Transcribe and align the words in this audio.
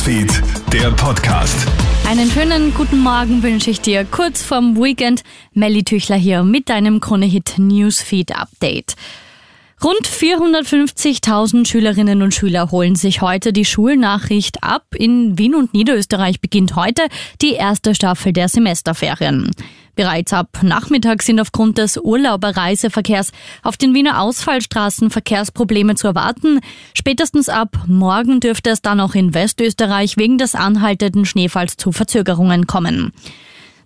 Newsfeed, 0.00 0.42
der 0.72 0.90
Podcast. 0.92 1.68
Einen 2.08 2.30
schönen 2.30 2.72
guten 2.72 3.00
Morgen 3.00 3.42
wünsche 3.42 3.68
ich 3.68 3.82
dir 3.82 4.06
kurz 4.06 4.42
vorm 4.42 4.78
Weekend. 4.78 5.22
Melly 5.52 5.84
Tüchler 5.84 6.16
hier 6.16 6.42
mit 6.42 6.70
deinem 6.70 7.00
Kronehit 7.00 7.58
Newsfeed 7.58 8.34
Update. 8.34 8.94
Rund 9.84 10.08
450.000 10.08 11.68
Schülerinnen 11.68 12.22
und 12.22 12.34
Schüler 12.34 12.70
holen 12.70 12.94
sich 12.94 13.20
heute 13.20 13.52
die 13.52 13.66
Schulnachricht 13.66 14.64
ab. 14.64 14.86
In 14.94 15.36
Wien 15.36 15.54
und 15.54 15.74
Niederösterreich 15.74 16.40
beginnt 16.40 16.76
heute 16.76 17.02
die 17.42 17.52
erste 17.52 17.94
Staffel 17.94 18.32
der 18.32 18.48
Semesterferien. 18.48 19.50
Bereits 19.94 20.32
ab 20.32 20.58
Nachmittag 20.62 21.22
sind 21.22 21.40
aufgrund 21.40 21.78
des 21.78 21.96
Urlauberreiseverkehrs 21.96 23.32
auf 23.62 23.76
den 23.76 23.94
Wiener 23.94 24.20
Ausfallstraßen 24.20 25.10
Verkehrsprobleme 25.10 25.94
zu 25.94 26.06
erwarten. 26.06 26.60
Spätestens 26.94 27.48
ab 27.48 27.76
morgen 27.86 28.40
dürfte 28.40 28.70
es 28.70 28.82
dann 28.82 29.00
auch 29.00 29.14
in 29.14 29.34
Westösterreich 29.34 30.16
wegen 30.16 30.38
des 30.38 30.54
anhaltenden 30.54 31.24
Schneefalls 31.24 31.76
zu 31.76 31.92
Verzögerungen 31.92 32.66
kommen. 32.66 33.12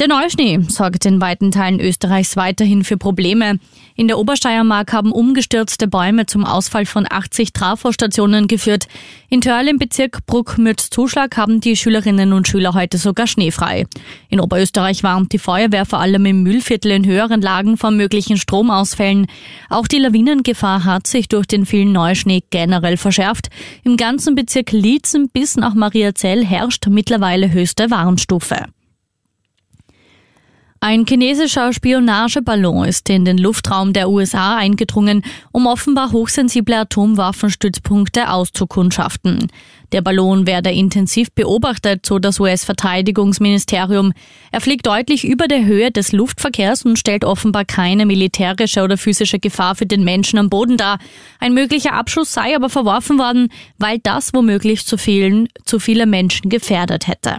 Der 0.00 0.08
Neuschnee 0.08 0.58
sorgt 0.66 1.04
in 1.04 1.20
weiten 1.20 1.50
Teilen 1.50 1.78
Österreichs 1.78 2.34
weiterhin 2.34 2.84
für 2.84 2.96
Probleme. 2.96 3.58
In 3.96 4.08
der 4.08 4.18
Obersteiermark 4.18 4.94
haben 4.94 5.12
umgestürzte 5.12 5.88
Bäume 5.88 6.24
zum 6.24 6.46
Ausfall 6.46 6.86
von 6.86 7.06
80 7.06 7.52
Trafostationen 7.52 8.48
geführt. 8.48 8.88
In 9.28 9.42
Törl 9.42 9.68
im 9.68 9.76
Bezirk 9.76 10.24
Bruck-Mütz-Zuschlag 10.24 11.36
haben 11.36 11.60
die 11.60 11.76
Schülerinnen 11.76 12.32
und 12.32 12.48
Schüler 12.48 12.72
heute 12.72 12.96
sogar 12.96 13.26
schneefrei. 13.26 13.84
In 14.30 14.40
Oberösterreich 14.40 15.02
warnt 15.02 15.34
die 15.34 15.38
Feuerwehr 15.38 15.84
vor 15.84 15.98
allem 16.00 16.24
im 16.24 16.44
Mühlviertel 16.44 16.92
in 16.92 17.04
höheren 17.04 17.42
Lagen 17.42 17.76
vor 17.76 17.90
möglichen 17.90 18.38
Stromausfällen. 18.38 19.26
Auch 19.68 19.86
die 19.86 19.98
Lawinengefahr 19.98 20.86
hat 20.86 21.08
sich 21.08 21.28
durch 21.28 21.44
den 21.44 21.66
vielen 21.66 21.92
Neuschnee 21.92 22.42
generell 22.48 22.96
verschärft. 22.96 23.50
Im 23.84 23.98
ganzen 23.98 24.34
Bezirk 24.34 24.72
Lietzen 24.72 25.28
bis 25.28 25.58
nach 25.58 25.74
Mariazell 25.74 26.42
herrscht 26.42 26.86
mittlerweile 26.86 27.52
höchste 27.52 27.90
Warnstufe. 27.90 28.64
Ein 30.82 31.04
chinesischer 31.06 31.74
Spionageballon 31.74 32.86
ist 32.86 33.10
in 33.10 33.26
den 33.26 33.36
Luftraum 33.36 33.92
der 33.92 34.08
USA 34.08 34.56
eingedrungen, 34.56 35.22
um 35.52 35.66
offenbar 35.66 36.10
hochsensible 36.10 36.74
Atomwaffenstützpunkte 36.74 38.30
auszukundschaften. 38.30 39.48
Der 39.92 40.00
Ballon 40.00 40.46
werde 40.46 40.72
intensiv 40.72 41.32
beobachtet, 41.32 42.06
so 42.06 42.18
das 42.18 42.40
US-Verteidigungsministerium. 42.40 44.14
Er 44.52 44.62
fliegt 44.62 44.86
deutlich 44.86 45.26
über 45.26 45.48
der 45.48 45.66
Höhe 45.66 45.90
des 45.90 46.12
Luftverkehrs 46.12 46.86
und 46.86 46.98
stellt 46.98 47.26
offenbar 47.26 47.66
keine 47.66 48.06
militärische 48.06 48.82
oder 48.82 48.96
physische 48.96 49.38
Gefahr 49.38 49.74
für 49.74 49.84
den 49.84 50.02
Menschen 50.02 50.38
am 50.38 50.48
Boden 50.48 50.78
dar. 50.78 50.98
Ein 51.40 51.52
möglicher 51.52 51.92
Abschuss 51.92 52.32
sei 52.32 52.56
aber 52.56 52.70
verworfen 52.70 53.18
worden, 53.18 53.48
weil 53.76 53.98
das 53.98 54.32
womöglich 54.32 54.86
zu 54.86 54.96
vielen, 54.96 55.50
zu 55.62 55.78
viele 55.78 56.06
Menschen 56.06 56.48
gefährdet 56.48 57.06
hätte. 57.06 57.36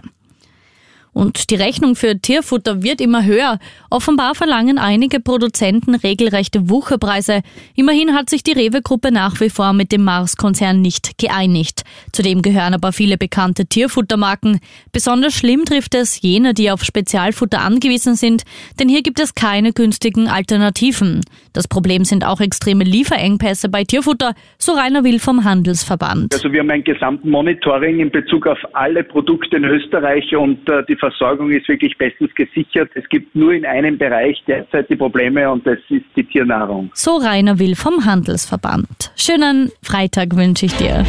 Und 1.12 1.50
die 1.50 1.56
Rechnung 1.56 1.94
für 1.94 2.18
Tierfutter 2.18 2.82
wird 2.82 3.00
immer 3.00 3.24
höher. 3.24 3.58
Offenbar 3.90 4.34
verlangen 4.34 4.78
einige 4.78 5.20
Produzenten 5.20 5.94
regelrechte 5.94 6.70
Wucherpreise. 6.70 7.42
Immerhin 7.76 8.14
hat 8.14 8.30
sich 8.30 8.42
die 8.42 8.52
Rewe-Gruppe 8.52 9.12
nach 9.12 9.38
wie 9.40 9.50
vor 9.50 9.74
mit 9.74 9.92
dem 9.92 10.04
Mars-Konzern 10.04 10.80
nicht 10.80 11.18
geeinigt. 11.18 11.82
Zudem 12.12 12.40
gehören 12.40 12.72
aber 12.72 12.92
viele 12.92 13.18
bekannte 13.18 13.66
Tierfuttermarken. 13.66 14.60
Besonders 14.92 15.34
schlimm 15.34 15.66
trifft 15.66 15.94
es 15.94 16.22
jene, 16.22 16.54
die 16.54 16.70
auf 16.70 16.82
Spezialfutter 16.82 17.60
angewiesen 17.60 18.14
sind, 18.14 18.44
denn 18.80 18.88
hier 18.88 19.02
gibt 19.02 19.20
es 19.20 19.34
keine 19.34 19.72
günstigen 19.72 20.28
Alternativen. 20.28 21.20
Das 21.52 21.68
Problem 21.68 22.04
sind 22.04 22.26
auch 22.26 22.40
extreme 22.40 22.84
Lieferengpässe 22.84 23.68
bei 23.68 23.84
Tierfutter, 23.84 24.34
so 24.56 24.72
Rainer 24.72 25.04
Will 25.04 25.18
vom 25.18 25.44
Handelsverband. 25.44 26.32
Also 26.32 26.50
wir 26.50 26.60
haben 26.60 26.70
ein 26.70 26.84
Gesamtmonitoring 26.84 28.00
in 28.00 28.10
Bezug 28.10 28.46
auf 28.46 28.58
alle 28.72 29.04
Produkte 29.04 29.58
in 29.58 29.64
Österreich 29.64 30.34
und 30.34 30.66
äh, 30.70 30.82
die 30.88 30.96
Versorgung 31.02 31.50
ist 31.50 31.66
wirklich 31.68 31.98
bestens 31.98 32.32
gesichert. 32.36 32.90
Es 32.94 33.08
gibt 33.08 33.34
nur 33.34 33.52
in 33.52 33.66
einem 33.66 33.98
Bereich 33.98 34.40
derzeit 34.46 34.88
die 34.88 34.94
Probleme 34.94 35.50
und 35.50 35.66
das 35.66 35.78
ist 35.88 36.04
die 36.14 36.22
Tiernahrung. 36.22 36.90
So 36.94 37.16
Rainer 37.16 37.58
Will 37.58 37.74
vom 37.74 38.04
Handelsverband. 38.04 39.10
Schönen 39.16 39.72
Freitag 39.82 40.36
wünsche 40.36 40.66
ich 40.66 40.76
dir. 40.76 41.04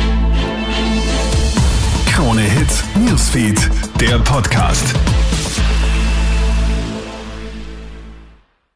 Krone 2.12 2.42
Hits, 2.42 2.84
Newsfeed, 2.96 3.70
der 4.02 4.18
Podcast. 4.20 4.96